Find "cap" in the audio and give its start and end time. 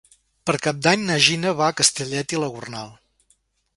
0.67-0.79